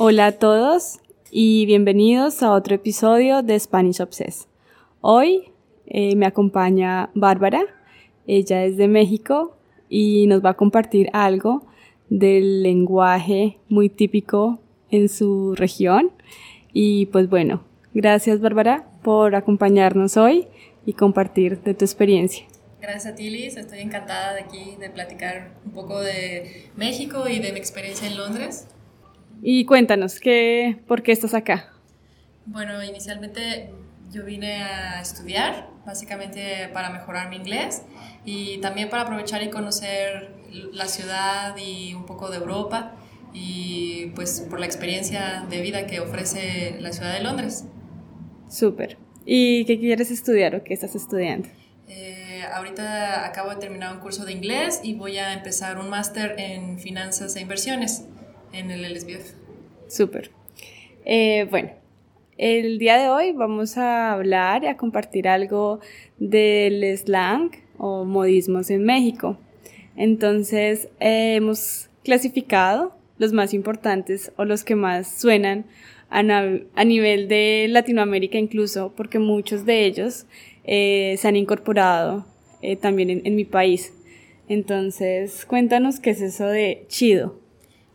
[0.00, 4.46] Hola a todos y bienvenidos a otro episodio de Spanish Obsess.
[5.00, 5.50] Hoy
[5.86, 7.62] eh, me acompaña Bárbara,
[8.24, 9.56] ella es de México
[9.88, 11.66] y nos va a compartir algo
[12.10, 14.60] del lenguaje muy típico
[14.92, 16.12] en su región.
[16.72, 20.46] Y pues bueno, gracias Bárbara por acompañarnos hoy
[20.86, 22.46] y compartir de tu experiencia.
[22.80, 23.56] Gracias a ti, Liz.
[23.56, 28.16] Estoy encantada de aquí de platicar un poco de México y de mi experiencia en
[28.16, 28.68] Londres.
[29.42, 31.72] Y cuéntanos, ¿qué, ¿por qué estás acá?
[32.46, 33.70] Bueno, inicialmente
[34.10, 37.82] yo vine a estudiar, básicamente para mejorar mi inglés
[38.24, 40.30] y también para aprovechar y conocer
[40.72, 42.94] la ciudad y un poco de Europa
[43.34, 47.64] y pues por la experiencia de vida que ofrece la ciudad de Londres.
[48.48, 48.96] Súper.
[49.26, 51.48] ¿Y qué quieres estudiar o qué estás estudiando?
[51.86, 56.34] Eh, ahorita acabo de terminar un curso de inglés y voy a empezar un máster
[56.38, 58.04] en finanzas e inversiones
[58.52, 59.32] en el LSBF.
[59.88, 60.30] Súper.
[61.04, 61.70] Eh, bueno,
[62.36, 65.80] el día de hoy vamos a hablar y a compartir algo
[66.18, 69.38] del slang o modismos en México.
[69.96, 75.64] Entonces, eh, hemos clasificado los más importantes o los que más suenan
[76.10, 76.22] a,
[76.84, 80.26] nivel de Latinoamérica incluso, porque muchos de ellos
[80.64, 82.26] eh, se han incorporado
[82.80, 83.92] también en, en, mi país.
[84.48, 87.47] Entonces, cuéntanos qué es eso de chido.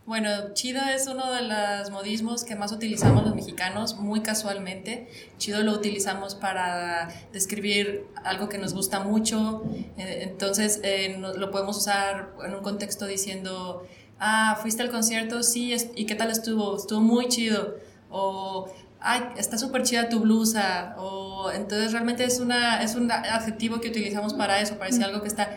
[0.06, 5.08] Bueno, chido es uno de los modismos que más utilizamos los mexicanos, muy casualmente.
[5.38, 9.62] Chido lo utilizamos para describir algo que nos gusta mucho,
[9.96, 10.82] eh, entonces
[11.18, 13.86] lo podemos usar en un contexto diciendo,
[14.20, 16.76] ah, fuiste al concierto, sí, ¿y qué tal estuvo?
[16.76, 17.76] Estuvo muy chido.
[18.10, 18.68] O,
[19.00, 20.96] ay, está súper chida tu blusa.
[20.98, 25.22] O, entonces realmente es, una, es un adjetivo que utilizamos para eso, para decir algo
[25.22, 25.56] que está...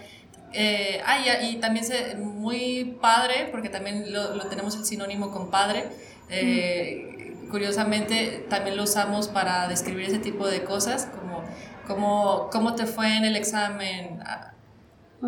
[0.54, 5.50] Eh, ah, y, también se, muy padre, porque también lo, lo tenemos el sinónimo con
[5.50, 5.86] padre.
[6.30, 11.44] Eh, curiosamente, también lo usamos para describir ese tipo de cosas, como,
[11.86, 14.20] como cómo te fue en el examen.
[14.26, 14.54] Ah,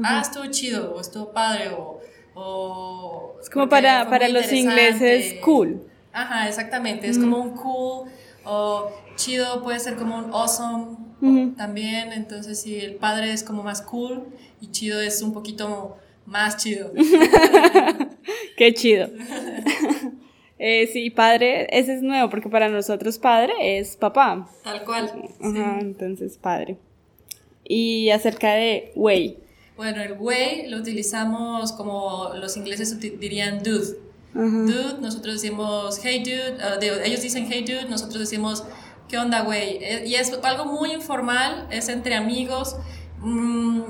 [0.03, 1.99] ah estuvo chido, o estuvo padre, o
[3.41, 5.85] es como para, para los ingleses cool.
[6.11, 7.07] Ajá, exactamente.
[7.07, 8.09] Es como un cool
[8.44, 10.97] o chido puede ser como un awesome
[11.57, 12.11] también.
[12.13, 14.23] Entonces, si el padre es como más cool
[14.61, 16.91] y chido es un poquito más chido.
[18.57, 19.09] Qué chido.
[20.59, 24.50] eh, sí, padre, ese es nuevo porque para nosotros padre es papá.
[24.63, 25.11] Tal cual.
[25.41, 26.77] Ajá, entonces padre.
[27.63, 29.38] Y acerca de way.
[29.77, 34.08] Bueno, el güey lo utilizamos como los ingleses dirían dude.
[34.34, 38.63] Dude, nosotros decimos hey dude, uh, ellos dicen hey dude, nosotros decimos
[39.07, 39.78] qué onda güey.
[39.81, 42.75] Eh, y es algo muy informal, es entre amigos.
[43.19, 43.81] Mm,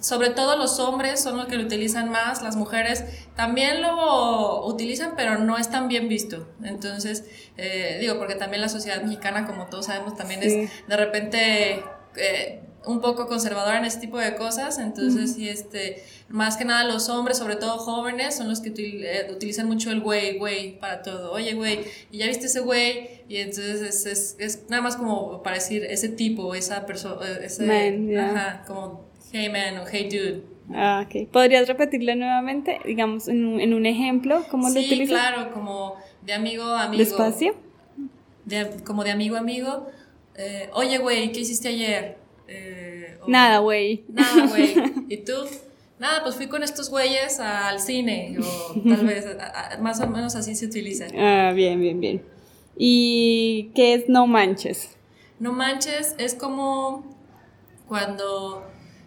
[0.00, 3.04] sobre todo los hombres son los que lo utilizan más, las mujeres
[3.36, 6.48] también lo utilizan, pero no es tan bien visto.
[6.62, 7.24] Entonces,
[7.56, 11.84] eh, digo, porque también la sociedad mexicana, como todos sabemos, también es de repente...
[12.16, 16.84] Eh, un poco conservadora en este tipo de cosas, entonces sí, este, más que nada
[16.84, 21.02] los hombres, sobre todo jóvenes, son los que eh, utilizan mucho el güey, güey, para
[21.02, 25.42] todo, oye, güey, y ya viste ese güey, y entonces es, es, nada más como
[25.42, 30.52] para decir ese tipo, esa persona, eh, ese, ajá, como hey man o hey dude.
[30.74, 31.28] Ah, ok.
[31.30, 34.98] ¿Podrías repetirlo nuevamente, digamos, en un, en un ejemplo, cómo lo utilizas?
[34.98, 37.02] Sí, claro, como de amigo a amigo.
[37.02, 37.54] ¿Despacio?
[38.44, 39.88] De, como de amigo a amigo.
[40.36, 42.21] Eh, oye, güey, ¿qué hiciste ayer?
[42.48, 44.04] Eh, nada, güey.
[44.08, 44.74] Nada, güey.
[45.08, 45.32] ¿Y tú?
[45.98, 49.24] Nada, pues fui con estos güeyes al cine, o tal vez,
[49.80, 51.06] más o menos así se utiliza.
[51.16, 52.22] Ah, bien, bien, bien.
[52.76, 54.96] ¿Y qué es no manches?
[55.38, 57.04] No manches es como
[57.86, 58.66] cuando,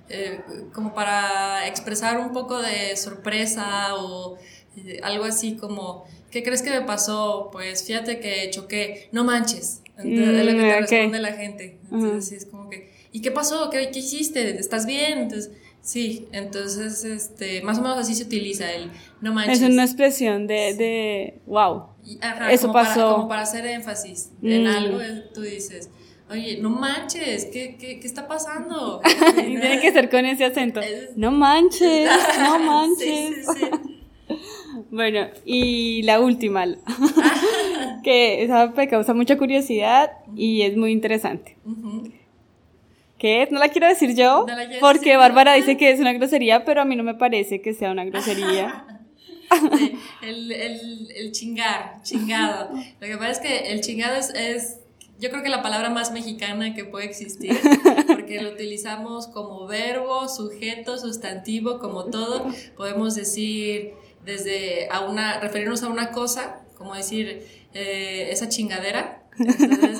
[0.09, 0.39] eh,
[0.73, 4.37] como para expresar un poco de sorpresa o
[4.77, 7.49] eh, algo así como, ¿qué crees que me pasó?
[7.51, 9.81] Pues fíjate que choqué, no manches.
[9.97, 11.77] Entonces, es lo que te mm, responde la gente.
[11.91, 13.69] Entonces, es como que, ¿y qué pasó?
[13.69, 14.59] ¿Qué, ¿Qué, hiciste?
[14.59, 15.19] ¿Estás bien?
[15.19, 15.49] Entonces,
[15.79, 19.61] sí, entonces, este, más o menos así se utiliza el no manches.
[19.61, 21.85] Es una expresión de, de wow.
[22.51, 22.99] Eso pasó.
[22.99, 24.67] Para, como para hacer énfasis en mm.
[24.67, 24.99] algo,
[25.33, 25.89] tú dices,
[26.29, 28.99] oye, no manches, ¿qué, qué, qué está pasando?
[29.35, 30.81] Tiene que ser con ese acento.
[31.15, 33.45] No manches, no manches.
[33.45, 34.35] sí, sí, sí.
[34.91, 36.65] Bueno, y la última,
[38.03, 41.57] que esa me causa mucha curiosidad y es muy interesante.
[43.25, 44.45] ¿Qué No la quiero decir yo,
[44.79, 47.89] porque Bárbara dice que es una grosería, pero a mí no me parece que sea
[47.89, 48.85] una grosería.
[50.21, 52.69] el, el, el, chingar, chingado.
[52.99, 54.77] Lo que pasa es que el chingado es, es,
[55.17, 57.57] yo creo que la palabra más mexicana que puede existir,
[58.05, 62.45] porque lo utilizamos como verbo, sujeto, sustantivo, como todo.
[62.77, 63.93] Podemos decir
[64.23, 69.23] desde a una, referirnos a una cosa como decir eh, esa chingadera,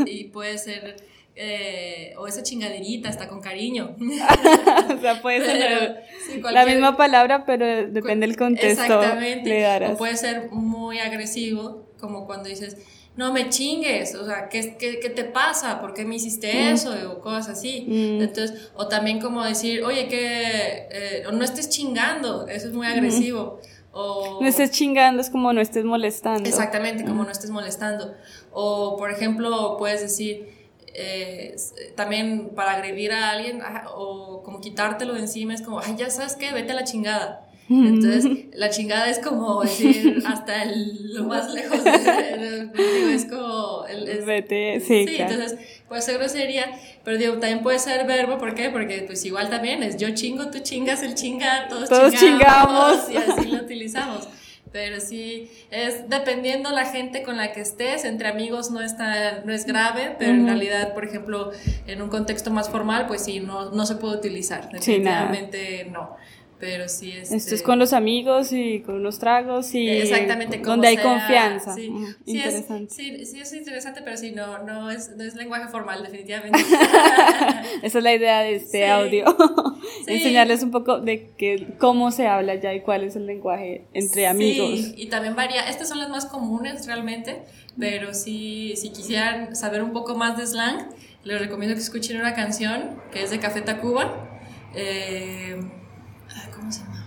[0.05, 3.95] y puede ser eh, o esa chingaderita, está con cariño.
[4.95, 6.05] o sea, puede ser
[6.51, 8.83] la misma palabra, pero depende del contexto.
[8.83, 9.87] Exactamente.
[9.87, 12.77] O puede ser muy agresivo, como cuando dices,
[13.17, 15.79] no me chingues, o sea, ¿qué, qué, qué te pasa?
[15.79, 16.73] ¿Por qué me hiciste mm.
[16.73, 17.11] eso?
[17.11, 17.85] O cosas así.
[17.87, 18.21] Mm.
[18.21, 23.59] Entonces, o también como decir, oye, que eh, no estés chingando, eso es muy agresivo.
[23.91, 26.49] O, no estés chingando es como no estés molestando.
[26.49, 28.13] Exactamente, como no estés molestando.
[28.51, 30.54] O, por ejemplo, puedes decir,
[30.97, 31.55] eh,
[31.95, 33.61] también para agredir a alguien
[33.93, 37.41] o como quitártelo de encima es como, ay, ya sabes qué, vete a la chingada.
[37.67, 41.83] Entonces, la chingada es como decir hasta el, lo más lejos.
[41.83, 42.69] De,
[43.13, 43.85] es como.
[43.87, 45.05] El, Vete, sí.
[45.07, 45.57] Sí, entonces
[45.87, 48.37] puede ser grosería, pero digo, también puede ser verbo.
[48.37, 48.69] ¿Por qué?
[48.69, 53.09] Porque, pues, igual también es yo chingo, tú chingas, el chinga, todos, todos chingamos.
[53.09, 54.29] Y así lo utilizamos
[54.75, 59.53] pero sí es dependiendo la gente con la que estés, entre amigos no, está, no
[59.53, 61.51] es grave, pero en realidad, por ejemplo,
[61.87, 66.17] en un contexto más formal, pues sí, no, no se puede utilizar, definitivamente no
[66.59, 67.23] pero sí es...
[67.23, 69.89] Esto es este con los amigos y con unos tragos y...
[69.89, 70.59] Exactamente.
[70.59, 71.75] Donde hay confianza.
[71.75, 71.91] Sí,
[72.25, 76.01] sí, Es, sí, sí, es interesante, pero sí, no, no, es, no es lenguaje formal,
[76.03, 76.57] definitivamente.
[77.83, 79.25] Esa es la idea de este audio.
[80.07, 84.27] Enseñarles un poco de que, cómo se habla ya y cuál es el lenguaje entre
[84.27, 84.79] amigos.
[84.79, 85.67] Sí, y también varía.
[85.69, 87.43] Estas son las más comunes realmente,
[87.77, 90.89] pero sí, si quisieran saber un poco más de slang,
[91.23, 94.29] les recomiendo que escuchen una canción que es de Café Tacuba.
[94.73, 95.57] Eh,
[96.55, 97.05] ¿cómo se llama?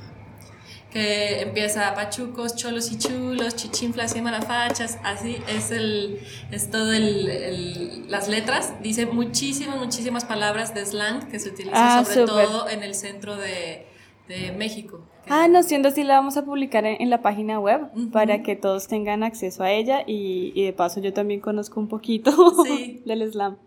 [0.90, 6.20] Que empieza pachucos, cholos y chulos, chichinflas y malafachas, así es el,
[6.50, 12.04] es todo el, las letras, dice muchísimas, muchísimas palabras de slang que se utilizan ah,
[12.04, 13.86] sobre todo en el centro de,
[14.28, 15.00] de México.
[15.28, 18.88] Ah, no, siendo así la vamos a publicar en, la página web para que todos
[18.88, 22.32] tengan acceso a ella y, y de paso yo también conozco un poquito
[23.04, 23.58] del slam.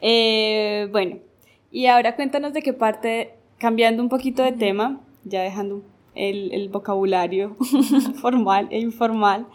[0.00, 1.18] Eh, bueno,
[1.70, 5.84] y ahora cuéntanos de qué parte cambiando un poquito de tema, ya dejando
[6.16, 7.56] el, el vocabulario
[8.20, 9.46] formal e informal,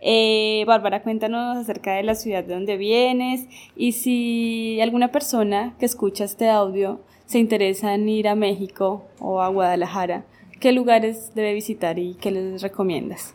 [0.00, 5.86] eh, Bárbara, cuéntanos acerca de la ciudad de donde vienes y si alguna persona que
[5.86, 10.26] escucha este audio se interesa en ir a México o a Guadalajara,
[10.60, 13.34] ¿qué lugares debe visitar y qué les recomiendas?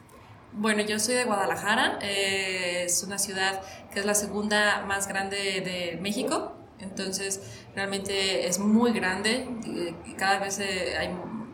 [0.52, 3.62] Bueno, yo soy de Guadalajara, eh, es una ciudad
[3.94, 7.42] que es la segunda más grande de México, entonces,
[7.76, 10.94] realmente es muy grande, eh, cada vez eh,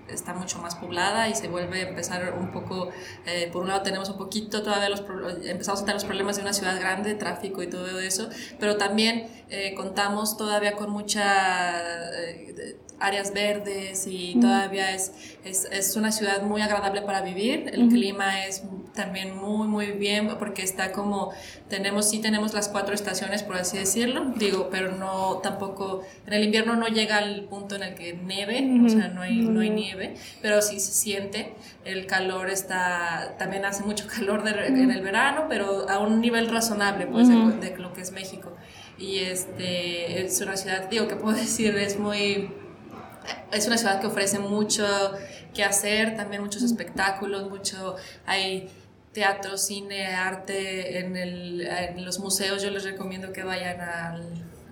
[0.09, 2.89] está mucho más poblada y se vuelve a empezar un poco,
[3.25, 5.03] eh, por un lado tenemos un poquito todavía los,
[5.45, 8.29] empezamos a tener los problemas de una ciudad grande, tráfico y todo eso,
[8.59, 9.27] pero también
[9.77, 11.79] contamos todavía con mucha
[12.99, 15.11] áreas verdes y todavía es,
[15.43, 17.69] es, es, una ciudad muy agradable para vivir.
[17.71, 21.33] El clima es también muy, muy bien porque está como,
[21.69, 26.43] tenemos, sí tenemos las cuatro estaciones, por así decirlo, digo, pero no tampoco, en el
[26.43, 29.69] invierno no llega al punto en el que nieve, o sea, no hay, no hay
[29.69, 31.53] nieve, pero sí se siente.
[31.85, 37.07] El calor está, también hace mucho calor en el verano, pero a un nivel razonable,
[37.07, 38.55] pues, de, de lo que es México.
[38.97, 42.49] Y este, es una ciudad, digo, que puedo decir, es muy
[43.51, 44.85] es una ciudad que ofrece mucho
[45.53, 47.95] que hacer, también muchos espectáculos, mucho,
[48.25, 48.69] hay
[49.13, 54.19] teatro, cine, arte, en, el, en los museos yo les recomiendo que vayan a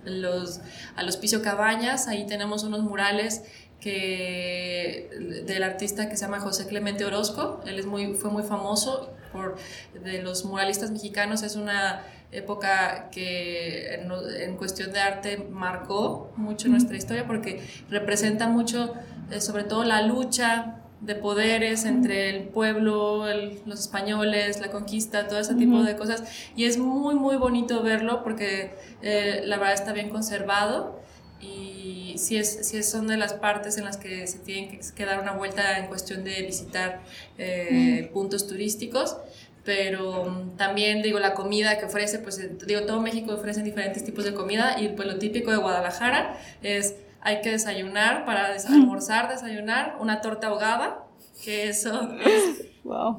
[0.04, 0.60] los,
[0.96, 3.42] a los Piso Cabañas, ahí tenemos unos murales
[3.80, 9.12] que, del artista que se llama José Clemente Orozco, él es muy, fue muy famoso
[9.32, 9.56] por,
[10.02, 16.96] de los muralistas mexicanos, es una época que en, cuestión de arte marcó mucho nuestra
[16.96, 18.94] historia porque representa mucho,
[19.30, 23.24] eh, sobre todo la lucha de poderes entre el pueblo,
[23.66, 26.22] los españoles, la conquista, todo ese tipo de cosas.
[26.56, 28.70] Y es muy, muy bonito verlo porque
[29.02, 31.00] eh, la verdad está bien conservado
[31.40, 35.20] y sí, es, sí son de las partes en las que se tienen que, dar
[35.20, 37.00] una vuelta en cuestión de visitar
[37.36, 39.16] eh, puntos turísticos.
[39.64, 44.04] Pero mm, también digo la comida que ofrece, pues eh, digo todo México ofrece diferentes
[44.04, 49.28] tipos de comida y pues lo típico de Guadalajara es hay que desayunar para almorzar,
[49.28, 51.04] desayunar una torta ahogada,
[51.44, 52.62] que eso es,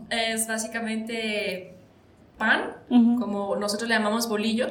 [0.10, 1.76] es básicamente
[2.38, 4.68] pan, como nosotros le llamamos bolillo,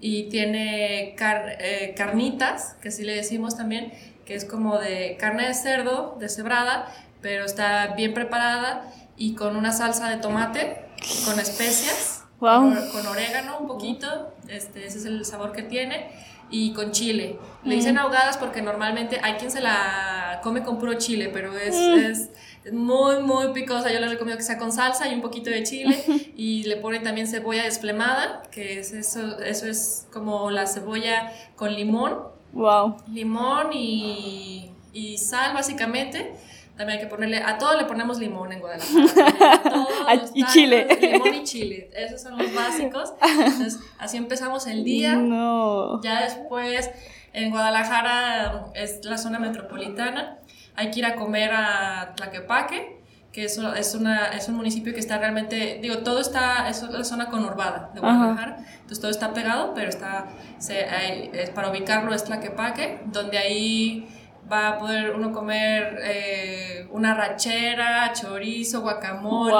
[0.00, 3.92] y tiene eh, carnitas, que así le decimos también,
[4.24, 6.86] que es como de carne de cerdo, deshebrada,
[7.20, 10.86] pero está bien preparada y con una salsa de tomate
[11.24, 16.10] con especias, con, orégano un poquito, este, ese es el sabor que tiene,
[16.50, 17.38] y con chile.
[17.64, 21.74] Le dicen ahogadas porque normalmente hay quien se la come con puro chile, pero es,
[21.74, 22.30] es
[22.64, 23.92] Es muy, muy picosa.
[23.92, 25.96] Yo les recomiendo que sea con salsa y un poquito de chile.
[26.36, 31.72] Y le ponen también cebolla desflemada, que es eso, eso es como la cebolla con
[31.74, 32.18] limón.
[32.52, 32.96] Wow.
[33.12, 36.34] Limón y, y sal, básicamente.
[36.76, 40.20] También hay que ponerle, a todo le ponemos limón en Guadalajara.
[40.34, 40.86] y chile.
[41.00, 41.90] Limón y chile.
[41.94, 43.14] Esos son los básicos.
[43.22, 45.14] Entonces, así empezamos el día.
[45.14, 46.02] No.
[46.02, 46.90] Ya después,
[47.32, 50.38] en Guadalajara es la zona metropolitana.
[50.74, 53.00] Hay que ir a comer a Tlaquepaque,
[53.32, 57.04] que es, es, una, es un municipio que está realmente, digo, todo está, es la
[57.04, 58.58] zona conurbada de Guadalajara.
[58.74, 60.26] Entonces todo está pegado, pero está,
[60.58, 60.86] se,
[61.32, 64.06] es, para ubicarlo es Tlaquepaque, donde ahí
[64.50, 69.54] va a poder uno comer eh, una rachera, chorizo, guacamole,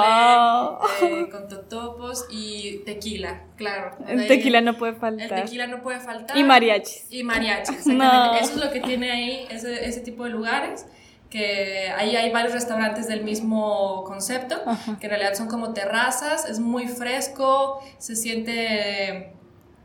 [1.01, 3.97] eh, con totopos y tequila, claro.
[4.07, 5.31] El tequila no puede faltar.
[5.31, 6.37] El tequila no puede faltar.
[6.37, 7.05] Y mariachis.
[7.09, 8.39] Y mariachis, exactamente.
[8.43, 10.85] Eso es lo que tiene ahí ese, ese tipo de lugares
[11.29, 14.55] que ahí hay varios restaurantes del mismo concepto,
[14.99, 19.33] que en realidad son como terrazas, es muy fresco, se siente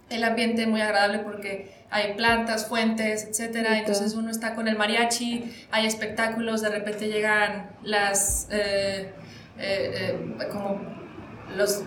[0.09, 3.79] el ambiente muy agradable porque hay plantas, fuentes, etcétera.
[3.79, 9.13] Entonces uno está con el mariachi, hay espectáculos, de repente llegan las eh,
[9.59, 10.81] eh, eh, como
[11.55, 11.85] los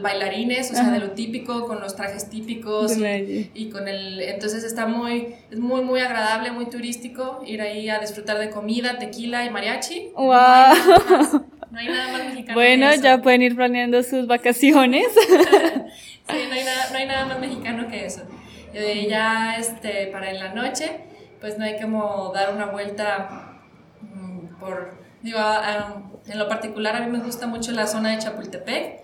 [0.00, 4.20] bailarines, o sea, de lo típico, con los trajes típicos y, con el...
[4.20, 8.98] Entonces está muy, es muy, muy agradable, muy turístico ir ahí a disfrutar de comida,
[8.98, 10.12] tequila y mariachi.
[10.14, 11.44] ¡Wow!
[11.70, 12.54] No hay nada más, mexicano.
[12.58, 15.06] Bueno, ya pueden ir planeando sus vacaciones.
[15.22, 18.22] sí, no hay, nada, no hay nada más mexicano que eso.
[18.72, 21.00] Eh, ya este, para en la noche,
[21.40, 23.58] pues no hay como dar una vuelta
[24.00, 25.38] mm, por, digo,
[26.26, 29.00] en lo particular a mí me gusta mucho la zona de Chapultepec,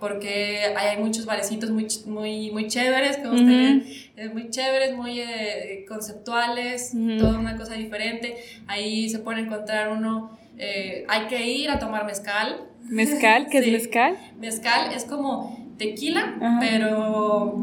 [0.00, 6.92] porque hay muchos barecitos muy, muy, muy chéveres, como ustedes, muy chéveres, muy eh, conceptuales,
[7.18, 8.36] toda una cosa diferente.
[8.66, 12.66] Ahí se puede encontrar uno, eh, hay que ir a tomar mezcal.
[12.82, 13.48] ¿Mezcal?
[13.50, 14.18] ¿Qué es mezcal?
[14.38, 17.56] Mezcal es como tequila, pero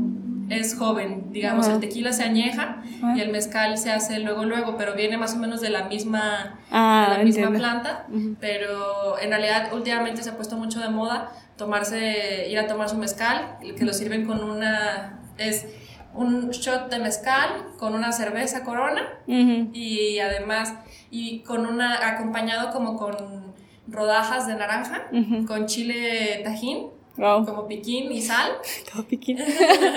[0.53, 2.83] es joven, digamos, el tequila se añeja
[3.15, 6.59] y el mezcal se hace luego, luego, pero viene más o menos de la misma,
[6.71, 8.07] ah, la misma planta,
[8.39, 12.97] pero en realidad últimamente se ha puesto mucho de moda tomarse, ir a tomar su
[12.97, 15.67] mezcal, que lo sirven con una, es
[16.13, 20.73] un shot de mezcal con una cerveza corona y además,
[21.09, 23.53] y con una, acompañado como con
[23.87, 25.07] rodajas de naranja,
[25.47, 26.87] con chile tajín
[27.21, 28.51] como piquín y sal.
[28.91, 29.37] Como piquín.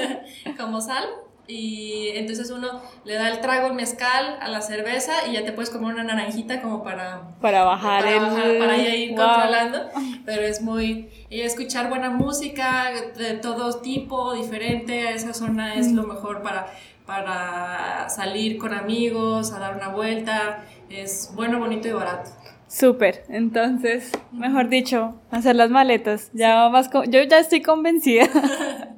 [0.58, 1.04] como sal.
[1.46, 5.52] Y entonces uno le da el trago, el mezcal a la cerveza y ya te
[5.52, 7.36] puedes comer una naranjita como para...
[7.42, 8.58] Para bajar para el...
[8.58, 9.90] para ir controlando.
[10.24, 11.10] Pero es muy...
[11.28, 15.12] Y escuchar buena música de todo tipo, diferente.
[15.12, 16.66] Esa zona es lo mejor para,
[17.04, 20.64] para salir con amigos, a dar una vuelta.
[20.88, 22.30] Es bueno, bonito y barato.
[22.74, 26.32] Súper, entonces, mejor dicho, hacer las maletas.
[26.32, 28.28] Ya más yo ya estoy convencida.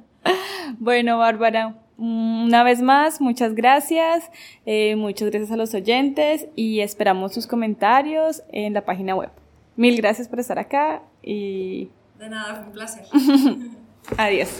[0.79, 4.31] bueno, Bárbara, una vez más, muchas gracias,
[4.65, 9.29] eh, muchas gracias a los oyentes y esperamos sus comentarios en la página web.
[9.75, 11.91] Mil gracias por estar acá y...
[12.17, 13.05] De nada, fue un placer.
[14.17, 14.59] Adiós.